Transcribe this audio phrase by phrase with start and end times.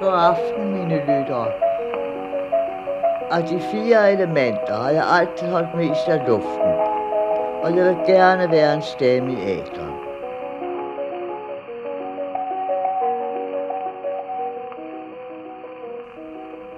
[0.00, 1.46] God aften, mine lyttere.
[3.30, 6.72] Af de fire elementer har jeg altid holdt mest af luften,
[7.62, 9.94] og jeg vil gerne være en stemme i æderen.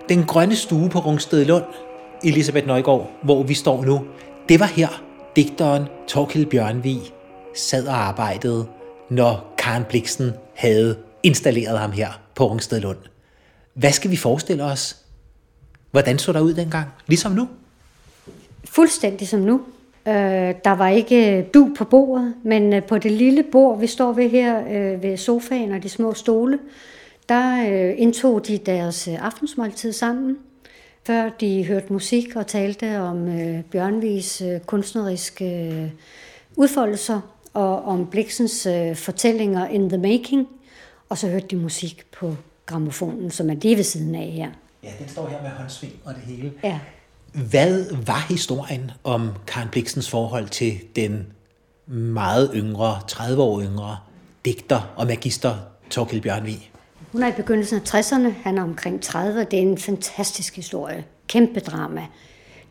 [0.08, 1.64] Den grønne stue på Rungsted Lund,
[2.24, 4.04] Elisabeth Nøjgaard, hvor vi står nu,
[4.48, 4.88] det var her,
[5.36, 7.00] digteren Torkild Bjørnvig
[7.54, 8.66] sad og arbejdede,
[9.10, 12.98] når Karen Bliksen havde installeret ham her på Rungsted Lund.
[13.74, 14.96] Hvad skal vi forestille os?
[15.90, 16.88] Hvordan så der ud dengang?
[17.06, 17.48] Ligesom nu?
[18.64, 19.60] Fuldstændig som nu.
[20.08, 20.14] Øh,
[20.64, 24.12] der var ikke øh, du på bordet, men øh, på det lille bord, vi står
[24.12, 26.58] ved her øh, ved sofaen og de små stole,
[27.28, 30.38] der øh, indtog de deres øh, aftensmåltid sammen,
[31.06, 35.90] før de hørte musik og talte om øh, Bjørnvis øh, kunstneriske øh,
[36.56, 37.20] udfoldelser
[37.54, 40.48] og om Bliksens øh, fortællinger in the making,
[41.08, 42.36] og så hørte de musik på
[42.66, 44.50] gramofonen, som er lige ved siden af her.
[44.82, 46.52] Ja, den står her med håndsving og det hele.
[46.64, 46.78] Ja.
[47.32, 51.26] Hvad var historien om Karen Bliksens forhold til den
[51.86, 53.98] meget yngre, 30 år yngre
[54.44, 55.54] digter og magister
[55.90, 56.71] Torkild Bjørnvig?
[57.12, 60.56] Hun er i begyndelsen af 60'erne, han er omkring 30, og det er en fantastisk
[60.56, 61.04] historie.
[61.26, 62.06] Kæmpe drama.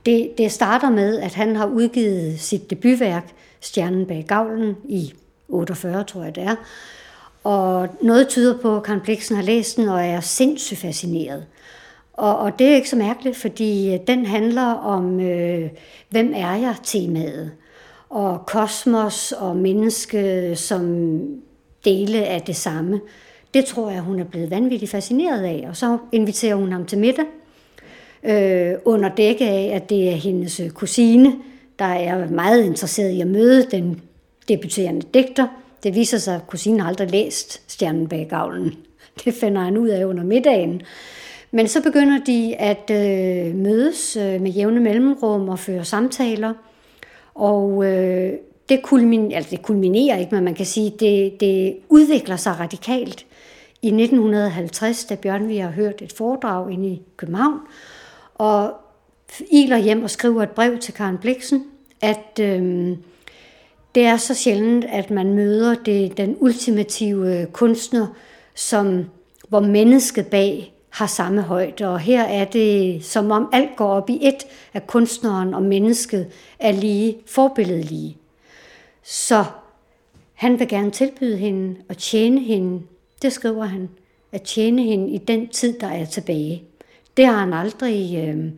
[0.05, 5.13] Det, det starter med, at han har udgivet sit debutværk, Stjernen bag gavlen, i
[5.49, 6.55] 48, tror jeg det er.
[7.43, 11.45] Og noget tyder på, at Karen Bliksen har læst den og er sindssygt fascineret.
[12.13, 15.69] Og, og det er ikke så mærkeligt, fordi øh, den handler om, øh,
[16.09, 17.51] hvem er jeg temaet.
[18.09, 21.19] Og kosmos og menneske som
[21.85, 23.01] dele af det samme.
[23.53, 25.65] Det tror jeg, hun er blevet vanvittigt fascineret af.
[25.69, 27.25] Og så inviterer hun ham til middag,
[28.23, 31.33] øh, under dække af, at det er hendes øh, kusine,
[31.79, 34.01] der er meget interesseret i at møde den
[34.47, 35.47] debuterende digter.
[35.83, 38.75] Det viser sig, at kusinen aldrig læst Stjernen bag gavlen.
[39.25, 40.81] Det finder han ud af under middagen.
[41.51, 46.53] Men så begynder de at øh, mødes øh, med jævne mellemrum og føre samtaler.
[47.35, 48.33] Og øh,
[48.69, 53.25] det, kulmin, altså det kulminerer ikke, men man kan sige, det, det udvikler sig radikalt.
[53.81, 57.59] I 1950, da Bjørnvig har hørt et foredrag inde i København,
[58.35, 58.73] og
[59.51, 61.65] iler hjem og skriver et brev til Karen Bliksen,
[62.01, 62.97] at øh,
[63.95, 68.07] det er så sjældent, at man møder det, den ultimative øh, kunstner,
[68.55, 69.05] som,
[69.49, 71.87] hvor mennesket bag har samme højde.
[71.87, 76.27] Og her er det, som om alt går op i et, at kunstneren og mennesket
[76.59, 78.17] er lige forbilledlige.
[79.03, 79.45] Så
[80.33, 82.81] han vil gerne tilbyde hende og tjene hende,
[83.21, 83.89] det skriver han,
[84.31, 86.63] at tjene hende i den tid, der er tilbage.
[87.17, 88.51] Det har han aldrig øh,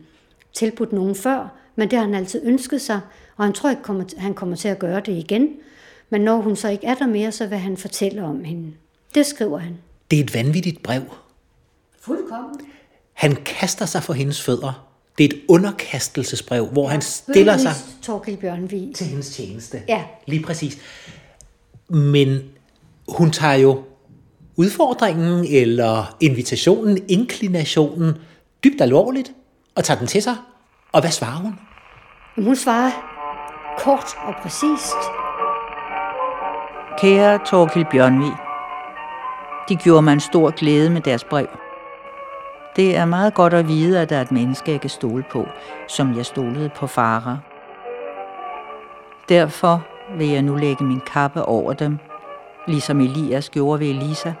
[0.52, 3.00] tilbudt nogen før, men det har han altid ønsket sig,
[3.36, 5.48] og han tror ikke, kommer, han kommer til at gøre det igen.
[6.10, 8.72] Men når hun så ikke er der mere, så vil han fortælle om hende.
[9.14, 9.76] Det skriver han.
[10.10, 11.02] Det er et vanvittigt brev.
[12.00, 12.60] Fuldkommen.
[13.12, 14.88] Han kaster sig for hendes fødder.
[15.18, 17.72] Det er et underkastelsesbrev, hvor ja, han stiller sig
[18.02, 18.94] Torkild Bjørnvig.
[18.94, 19.82] til hendes tjeneste.
[19.88, 20.04] Ja.
[20.26, 20.78] Lige præcis.
[21.88, 22.42] Men
[23.08, 23.82] hun tager jo
[24.56, 28.14] udfordringen eller invitationen, inklinationen
[28.64, 29.32] dybt alvorligt
[29.74, 30.36] og tager den til sig.
[30.92, 31.58] Og hvad svarer hun?
[32.44, 32.90] Hun svarer
[33.78, 34.96] kort og præcist.
[36.98, 38.32] Kære Torkild Bjørnvig,
[39.68, 41.46] de gjorde mig en stor glæde med deres brev.
[42.76, 45.46] Det er meget godt at vide, at der er et menneske, jeg kan stole på,
[45.88, 47.36] som jeg stolede på Farah.
[49.28, 49.86] Derfor
[50.18, 51.98] vil jeg nu lægge min kappe over dem,
[52.66, 54.32] ligesom Elias gjorde ved Elisa,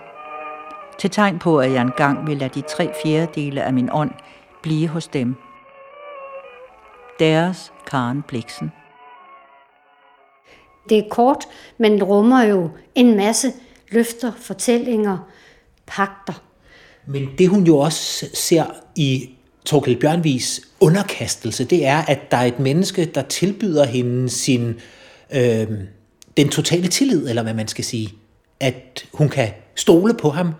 [0.98, 4.10] til tegn på, at jeg engang vil lade de tre fjerdedele af min ånd
[4.62, 5.34] blive hos dem.
[7.18, 8.72] Deres Karen Bliksen.
[10.88, 11.44] Det er kort,
[11.78, 13.52] men rummer jo en masse
[13.90, 15.18] løfter, fortællinger,
[15.86, 16.42] pakter.
[17.06, 18.64] Men det hun jo også ser
[18.96, 19.30] i
[19.64, 24.80] Torkel Bjørnvis underkastelse, det er, at der er et menneske, der tilbyder hende sin,
[25.34, 25.68] øh,
[26.36, 28.12] den totale tillid, eller hvad man skal sige.
[28.60, 30.52] At hun kan stole på ham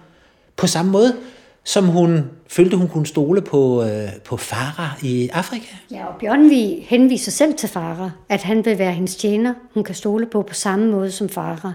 [0.56, 1.16] på samme måde,
[1.64, 5.76] som hun følte, hun kunne stole på, øh, på Farah i Afrika.
[5.90, 9.54] Ja, og Bjørnvig henviser selv til Farah, at han vil være hendes tjener.
[9.74, 11.72] Hun kan stole på på samme måde som Farah.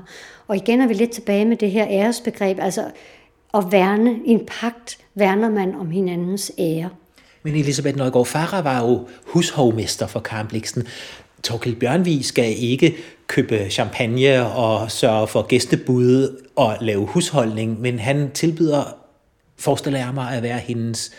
[0.48, 2.84] Og igen er vi lidt tilbage med det her æresbegreb, altså
[3.54, 6.90] at værne, i en pagt værner man om hinandens ære.
[7.44, 10.88] Men Elisabeth Nøjgaard Farah var jo hushovmester for Karen Bliksen.
[11.44, 12.96] Torkel Bjørnvi skal ikke
[13.28, 18.84] købe champagne og sørge for gæstebud og lave husholdning, men han tilbyder,
[19.58, 21.12] forestiller jeg mig, at være hendes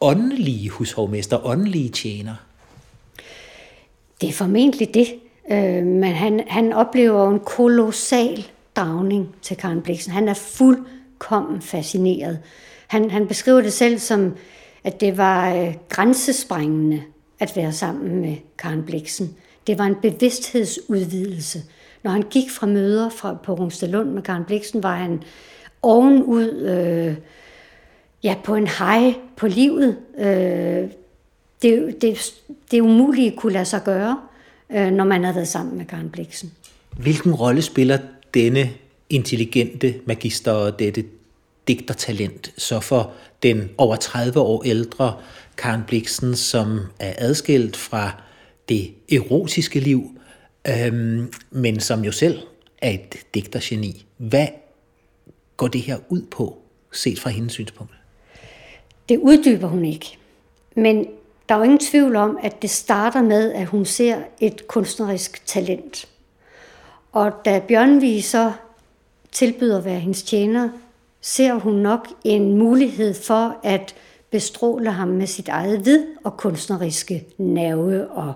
[0.00, 2.34] åndelige hushovmester, åndelige tjener.
[4.20, 5.06] Det er formentlig det.
[5.50, 8.46] Øh, men han, han oplever en kolossal
[8.76, 10.12] dragning til Karen Bliksen.
[10.12, 12.38] Han er fuldkommen fascineret.
[12.86, 14.36] Han, han beskriver det selv som,
[14.84, 17.02] at det var øh, grænsesprængende
[17.44, 19.36] at være sammen med Karen Bliksen.
[19.66, 21.62] Det var en bevidsthedsudvidelse.
[22.02, 25.22] Når han gik fra møder fra, på Rungstedlund med Karen Bliksen, var han
[25.82, 27.14] ovenud øh,
[28.22, 29.96] ja, på en hej på livet.
[30.18, 30.88] Øh,
[31.62, 32.34] det, det,
[32.70, 34.20] det umulige kunne lade sig gøre,
[34.72, 36.52] øh, når man har været sammen med Karen Bliksen.
[36.98, 37.98] Hvilken rolle spiller
[38.34, 38.70] denne
[39.10, 41.04] intelligente magister og dette
[41.68, 43.12] digtertalent så for
[43.42, 45.16] den over 30 år ældre
[45.56, 48.22] Karen Bliksen, som er adskilt fra
[48.68, 50.10] det erotiske liv,
[50.68, 52.38] øhm, men som jo selv
[52.82, 54.06] er et digtergeni.
[54.16, 54.46] Hvad
[55.56, 56.58] går det her ud på,
[56.92, 57.92] set fra hendes synspunkt?
[59.08, 60.18] Det uddyber hun ikke.
[60.76, 61.06] Men
[61.48, 65.46] der er jo ingen tvivl om, at det starter med, at hun ser et kunstnerisk
[65.46, 66.08] talent.
[67.12, 68.52] Og da Bjørnvig så
[69.32, 70.68] tilbyder at være hendes tjener,
[71.26, 73.94] ser hun nok en mulighed for at
[74.30, 78.32] bestråle ham med sit eget vid og kunstneriske nerve og,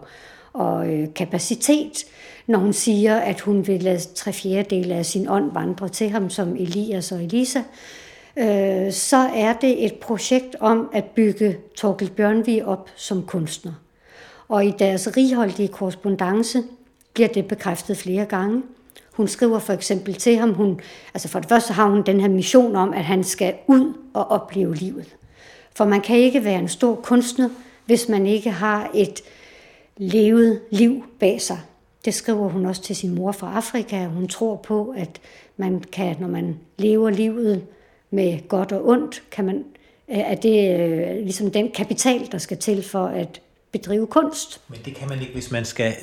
[0.53, 2.05] og øh, kapacitet,
[2.47, 6.31] når hun siger, at hun vil lade tre fjerdedele af sin ånd vandre til ham
[6.31, 7.59] som Elias og Elisa,
[8.37, 13.73] øh, så er det et projekt om at bygge Torkel Bjørnvi op som kunstner.
[14.49, 16.63] Og i deres righoldige korrespondence
[17.15, 18.63] bliver det bekræftet flere gange.
[19.19, 20.81] Hun skriver for eksempel til ham, hun,
[21.15, 24.31] altså for det første har hun den her mission om, at han skal ud og
[24.31, 25.17] opleve livet.
[25.77, 27.49] For man kan ikke være en stor kunstner,
[27.87, 29.21] hvis man ikke har et
[29.97, 31.59] levet liv bag sig.
[32.05, 34.07] Det skriver hun også til sin mor fra Afrika.
[34.07, 35.21] Hun tror på, at
[35.57, 37.65] man kan, når man lever livet
[38.11, 39.65] med godt og ondt, kan man,
[40.09, 43.41] at det er øh, ligesom den kapital, der skal til for at
[43.73, 44.61] bedrive kunst.
[44.69, 45.95] Men det kan man ikke, hvis man skal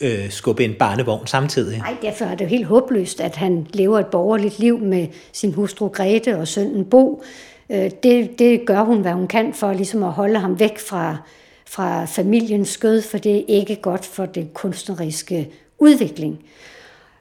[0.00, 1.78] øh, skubbe en barnevogn samtidig.
[1.78, 5.54] Nej, derfor er det jo helt håbløst, at han lever et borgerligt liv med sin
[5.54, 7.22] hustru Grete og sønnen Bo.
[7.70, 11.16] Øh, det, det gør hun, hvad hun kan for ligesom at holde ham væk fra,
[11.66, 16.44] fra familiens skød, for det er ikke godt for den kunstneriske udvikling.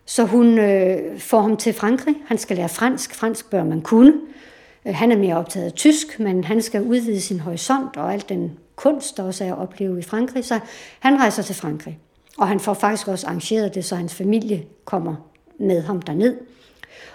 [0.05, 2.15] Så hun øh, får ham til Frankrig.
[2.27, 3.15] Han skal lære fransk.
[3.15, 4.13] Fransk bør man kunne.
[4.13, 4.48] Øh,
[4.89, 8.29] Øh, han er mere optaget af tysk, men han skal udvide sin horisont og alt
[8.29, 10.45] den kunst, der også er at opleve i Frankrig.
[10.45, 10.59] Så
[10.99, 11.99] han rejser til Frankrig.
[12.37, 15.15] Og han får faktisk også arrangeret det, så hans familie kommer
[15.59, 16.37] med ham derned.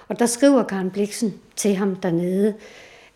[0.09, 2.55] Og der skriver Karen Bliksen til ham dernede,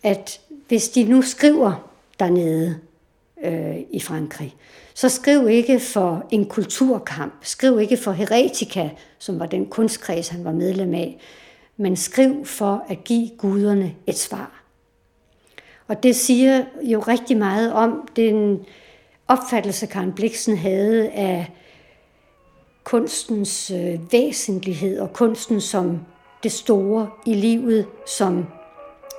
[0.03, 1.89] at hvis de nu skriver
[2.19, 2.79] dernede
[3.43, 4.55] øh, i Frankrig,
[4.93, 8.89] så skriv ikke for en kulturkamp, skriv ikke for Heretica,
[9.19, 11.19] som var den kunstkreds, han var medlem af,
[11.79, 14.63] men skriv for at give guderne et svar.
[15.87, 18.65] Og det siger jo rigtig meget om den
[19.27, 21.51] opfattelse, Karen Bliksen havde af
[22.83, 25.99] kunstens øh, væsentlighed og kunsten som
[26.43, 28.45] det store i livet, som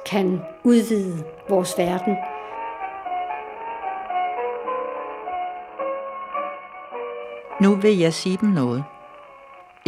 [0.06, 2.16] kan udvide vores verden.
[7.62, 8.84] Nu vil jeg sige dem noget.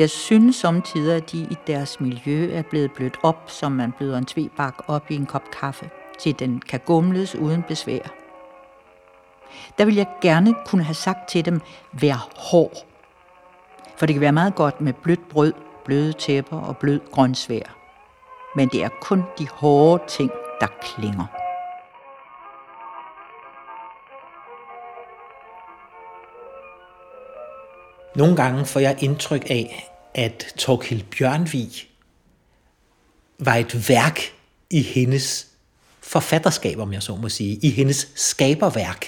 [0.02, 4.18] Jeg synes samtidig, at de i deres miljø er blevet blødt op, som man bløder
[4.18, 8.00] en tvebak op i en kop kaffe, til den kan gumles uden besvær.
[9.78, 11.60] Der vil jeg gerne kunne have sagt til dem,
[11.92, 12.86] vær hård.
[13.96, 15.52] For det kan være meget godt med blødt brød,
[15.84, 17.76] bløde tæpper og blød grøntsvær.
[18.56, 21.26] Men det er kun de hårde ting, der klinger.
[28.16, 31.70] Nogle gange får jeg indtryk af, at Torkild Bjørnvig
[33.38, 34.20] var et værk
[34.70, 35.48] i hendes
[36.00, 39.06] forfatterskab, om jeg så må sige, i hendes skaberværk,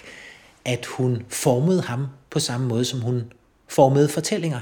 [0.64, 3.32] at hun formede ham på samme måde, som hun
[3.68, 4.61] formede fortællinger.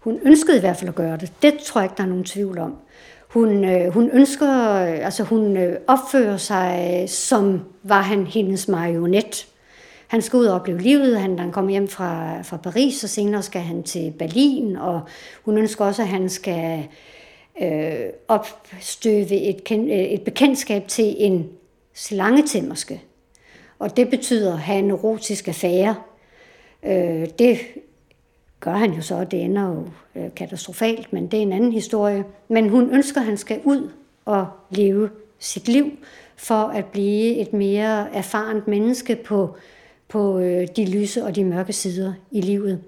[0.00, 1.32] Hun ønskede i hvert fald at gøre det.
[1.42, 2.76] Det tror jeg ikke, der er nogen tvivl om.
[3.28, 9.46] Hun, øh, hun ønsker, altså hun øh, opfører sig, øh, som var han hendes marionet.
[10.12, 13.42] Han skal ud og opleve livet, han, han kommer hjem fra, fra Paris, og senere
[13.42, 15.00] skal han til Berlin, og
[15.42, 16.88] hun ønsker også, at han skal
[17.62, 21.48] øh, opstøve et, øh, et bekendtskab til en
[21.94, 23.02] slangetæmmerske.
[23.78, 25.96] Og det betyder at have en erotisk affære.
[26.82, 27.58] Øh, det
[28.60, 32.24] gør han jo så, det ender jo øh, katastrofalt, men det er en anden historie.
[32.48, 33.90] Men hun ønsker, at han skal ud
[34.24, 35.90] og leve sit liv
[36.36, 39.56] for at blive et mere erfarent menneske på,
[40.12, 42.80] på øh, de lyse og de mørke sider i livet.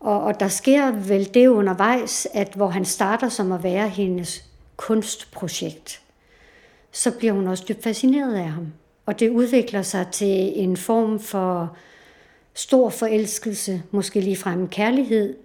[0.00, 4.44] Og, og der sker vel det undervejs, at hvor han starter som at være hendes
[4.76, 6.02] kunstprojekt,
[6.92, 8.72] så bliver hun også dybt fascineret af ham.
[9.06, 11.76] Og det udvikler sig til en form for
[12.54, 15.36] stor forelskelse, måske lige frem kærlighed,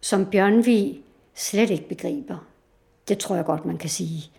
[0.00, 1.00] som Bjørnvi
[1.34, 2.46] slet ikke begriber.
[3.08, 4.30] Det tror jeg godt, man kan sige.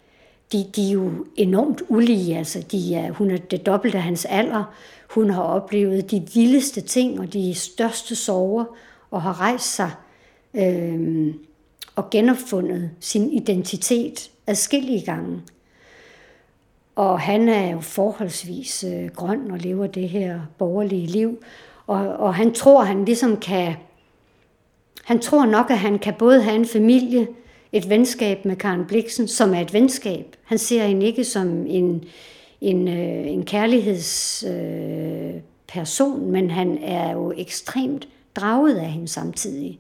[0.53, 2.37] De, de er jo enormt ulige.
[2.37, 4.73] Altså, de er, hun er det dobbelte af hans alder.
[5.09, 8.65] Hun har oplevet de vildeste ting og de største sorger,
[9.11, 9.91] og har rejst sig
[10.53, 11.33] øh,
[11.95, 15.41] og genopfundet sin identitet adskillige gange.
[16.95, 21.43] Og han er jo forholdsvis øh, grøn og lever det her borgerlige liv.
[21.87, 23.73] Og, og han tror, han ligesom kan...
[25.03, 27.27] Han tror nok, at han kan både have en familie,
[27.73, 30.35] et venskab med Karen Bliksen, som er et venskab.
[30.43, 32.03] Han ser hende ikke som en,
[32.61, 39.79] en, øh, en kærlighedsperson, øh, men han er jo ekstremt draget af hende samtidig.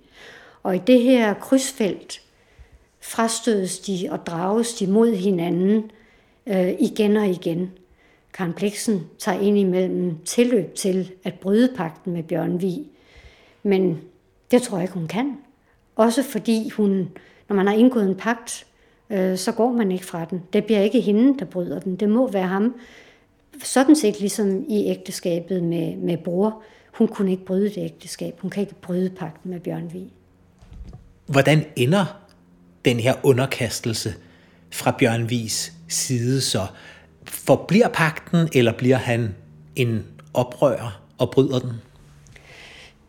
[0.63, 2.21] Og i det her krydsfelt
[3.01, 5.91] frastødes de og drages de mod hinanden
[6.47, 7.71] øh, igen og igen.
[8.33, 12.87] Karen Bliksen tager ind imellem tilløb til at bryde pakten med Bjørn Vi,
[13.63, 14.01] Men
[14.51, 15.37] det tror jeg ikke, hun kan.
[15.95, 17.09] Også fordi hun,
[17.53, 18.65] når man har indgået en pagt,
[19.09, 20.41] øh, så går man ikke fra den.
[20.53, 21.95] Det bliver ikke hende, der bryder den.
[21.95, 22.75] Det må være ham.
[23.63, 26.63] Sådan set ligesom i ægteskabet med, med bror.
[26.93, 28.39] Hun kunne ikke bryde det ægteskab.
[28.39, 30.11] Hun kan ikke bryde pakten med Bjørn Vig.
[31.25, 32.05] Hvordan ender
[32.85, 34.13] den her underkastelse
[34.71, 36.61] fra Bjørn Vigs side så?
[37.23, 39.35] Forbliver pakten, eller bliver han
[39.75, 41.71] en oprører og bryder den?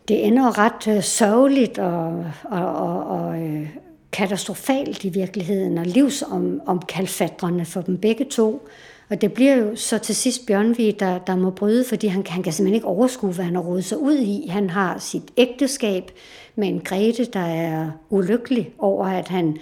[0.09, 3.69] Det ender ret øh, sørgeligt og, og, og, og øh,
[4.15, 8.69] katastrofalt i virkeligheden, og livsomkalfatrende for dem begge to.
[9.11, 12.43] Og det bliver jo så til sidst Bjørnvig, der, der må bryde, fordi han, han
[12.43, 14.47] kan simpelthen ikke overskue, hvad han har rådet sig ud i.
[14.51, 16.11] Han har sit ægteskab
[16.55, 19.59] med en Grete, der er ulykkelig over, at han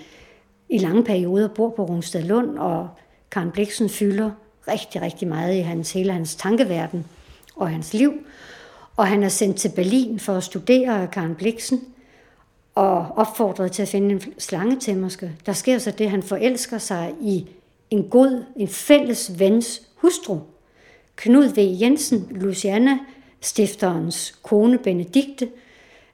[0.68, 2.88] i lange perioder bor på Rungsted Lund, og
[3.30, 4.30] Karen Bliksen fylder
[4.68, 7.04] rigtig, rigtig meget i hans, hele hans tankeverden
[7.56, 8.12] og hans liv.
[8.96, 11.80] Og han er sendt til Berlin for at studere Karen Bliksen,
[12.74, 15.32] og opfordret til at finde en slangetæmmerske.
[15.46, 17.46] Der sker så det, at han forelsker sig i
[17.90, 20.38] en god, en fælles vens hustru.
[21.16, 21.80] Knud V.
[21.80, 22.98] Jensen, Luciana,
[23.40, 25.48] stifterens kone Benedikte,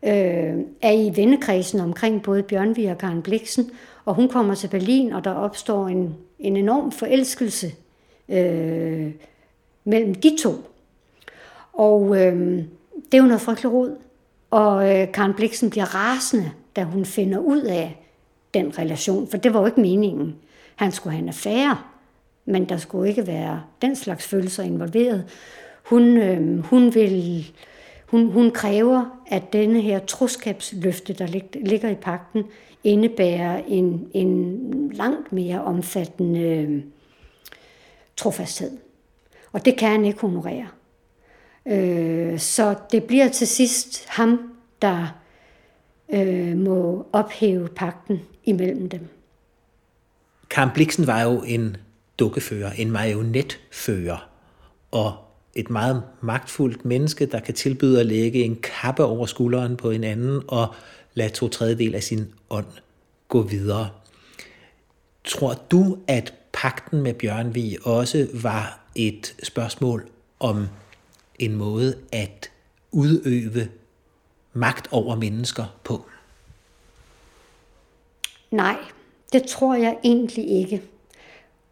[0.02, 3.70] øh, er i vennekredsen omkring både Bjørnvig og Karen Bliksen,
[4.04, 7.72] og hun kommer til Berlin, og der opstår en, en enorm forelskelse
[8.28, 9.10] øh,
[9.84, 10.52] mellem de to.
[11.72, 12.64] Og øh,
[13.12, 13.96] det er jo noget frygteligt råd.
[14.50, 18.04] Og øh, Karen Bliksen bliver rasende, da hun finder ud af
[18.54, 20.36] den relation, for det var jo ikke meningen.
[20.76, 21.78] Han skulle have en affære,
[22.44, 25.24] men der skulle ikke være den slags følelser involveret.
[25.84, 27.44] Hun, øh, hun, vil,
[28.06, 32.44] hun, hun kræver, at denne her troskabsløfte, der ligger i pakten,
[32.84, 36.82] indebærer en, en langt mere omfattende øh,
[38.16, 38.70] trofasthed.
[39.52, 40.66] Og det kan han ikke honorere.
[41.68, 45.06] Øh, så det bliver til sidst ham, der
[46.12, 49.08] øh, må ophæve pakten imellem dem.
[50.50, 51.76] Karen Bliksen var jo en
[52.18, 54.28] dukkefører, en marionetfører,
[54.90, 55.14] og
[55.54, 60.04] et meget magtfuldt menneske, der kan tilbyde at lægge en kappe over skulderen på en
[60.04, 60.74] anden og
[61.14, 62.66] lade to tredjedel af sin ånd
[63.28, 63.88] gå videre.
[65.24, 70.08] Tror du, at pakten med Bjørnvi også var et spørgsmål
[70.40, 70.68] om
[71.38, 72.50] en måde at
[72.92, 73.68] udøve
[74.52, 76.04] magt over mennesker på?
[78.50, 78.76] Nej,
[79.32, 80.82] det tror jeg egentlig ikke.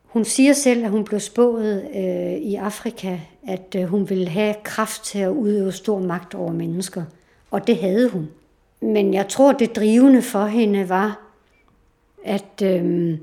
[0.04, 4.54] Hun siger selv, at hun blev spået øh, i Afrika, at øh, hun ville have
[4.64, 7.04] kraft til at udøve stor magt over mennesker.
[7.50, 8.28] Og det havde hun.
[8.80, 11.20] Men jeg tror, det drivende for hende var
[12.24, 13.18] at øh,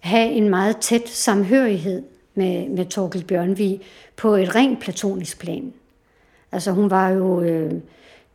[0.00, 2.02] have en meget tæt samhørighed
[2.34, 3.80] med, med Torkel Bjørnvig
[4.16, 5.72] på et rent platonisk plan.
[6.54, 7.40] Altså hun var jo...
[7.40, 7.72] Øh,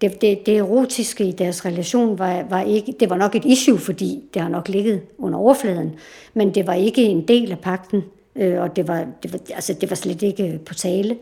[0.01, 3.77] det, det, det erotiske i deres relation var, var ikke, det var nok et issue,
[3.77, 5.95] fordi det har nok ligget under overfladen,
[6.33, 8.03] men det var ikke en del af pakten,
[8.35, 11.17] øh, og det var, det, var, altså, det var slet ikke på tale.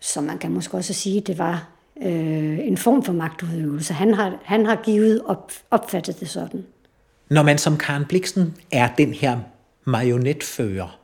[0.00, 1.68] Så man kan måske også sige, at det var
[2.02, 3.94] øh, en form for magtudøvelse.
[3.94, 6.64] Han har, han har givet op, opfattet det sådan.
[7.30, 9.38] Når man som Karen Bliksen er den her
[9.84, 10.98] marionetfører,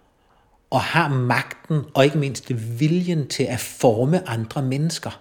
[0.70, 5.20] og har magten og ikke mindst viljen til at forme andre mennesker.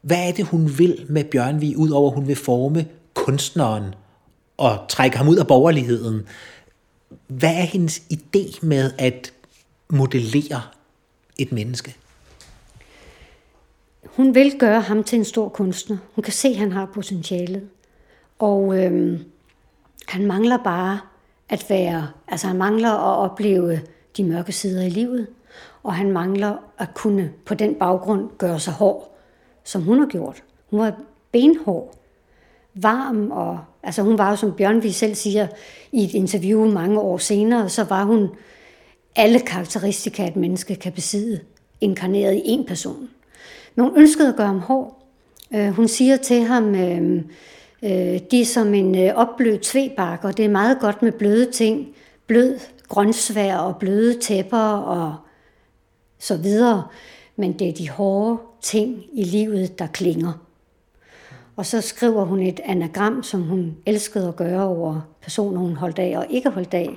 [0.00, 3.94] Hvad er det, hun vil med Bjørnvi, udover at hun vil forme kunstneren
[4.56, 6.26] og trække ham ud af borgerligheden?
[7.26, 9.32] Hvad er hendes idé med at
[9.88, 10.62] modellere
[11.38, 11.96] et menneske?
[14.04, 15.96] Hun vil gøre ham til en stor kunstner.
[16.14, 17.68] Hun kan se, at han har potentialet.
[18.38, 19.24] Og øhm,
[20.08, 21.00] han mangler bare
[21.50, 23.80] at være, altså han mangler at opleve
[24.16, 25.26] de mørke sider i livet,
[25.82, 29.10] og han mangler at kunne på den baggrund gøre sig hård
[29.64, 30.42] som hun har gjort.
[30.70, 31.00] Hun var
[31.32, 31.94] benhård,
[32.74, 35.46] varm, og altså hun var jo, som Bjørnvi selv siger
[35.92, 38.28] i et interview mange år senere, så var hun
[39.16, 41.40] alle karakteristika, et menneske kan besidde,
[41.80, 43.08] inkarneret i en person.
[43.74, 45.06] Men hun ønskede at gøre ham hård.
[45.54, 47.22] Øh, hun siger til ham, øh,
[47.82, 51.50] øh, de er som en øh, opblødt tvebark, og det er meget godt med bløde
[51.52, 51.88] ting,
[52.26, 52.58] blød
[52.88, 55.16] grøntsvær og bløde tæpper og
[56.18, 56.84] så videre.
[57.36, 60.32] Men det er de hårde ting i livet, der klinger.
[61.56, 65.98] Og så skriver hun et anagram, som hun elskede at gøre over personer, hun holdt
[65.98, 66.90] af og ikke holdt af,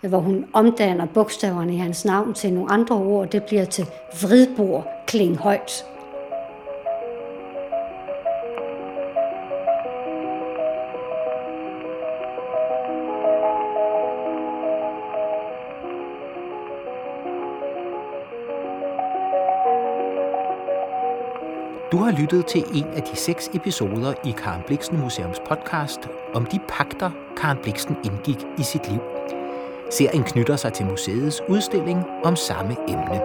[0.00, 3.30] hvor hun omdanner bogstaverne i hans navn til nogle andre ord.
[3.30, 3.86] Det bliver til
[4.22, 5.38] vridbord kling
[21.92, 26.46] Du har lyttet til en af de seks episoder i Karen Bliksen Museums podcast om
[26.46, 29.00] de pakter, Karen Bliksen indgik i sit liv.
[29.90, 33.20] Serien knytter sig til museets udstilling om samme emne.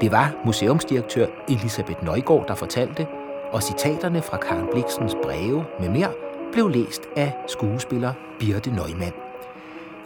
[0.00, 3.06] Det var museumsdirektør Elisabeth Nøjgaard, der fortalte,
[3.52, 6.12] og citaterne fra Karen Bliksens breve med mere
[6.52, 9.14] blev læst af skuespiller Birte Neumann.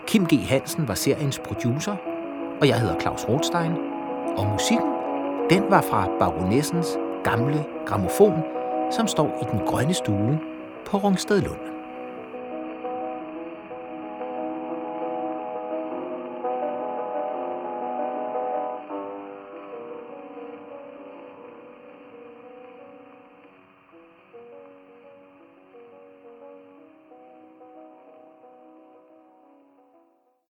[0.07, 0.47] Kim G.
[0.49, 1.97] Hansen var seriens producer,
[2.61, 3.73] og jeg hedder Claus Rothstein,
[4.37, 4.91] og musikken,
[5.51, 8.43] den var fra Baronessens gamle gramofon,
[8.91, 10.39] som står i den grønne stue
[10.87, 11.59] på Rungstedlund.
[11.61, 11.74] Lund.